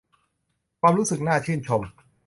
[0.81, 1.81] ความรู้สึกน่าชื่นชม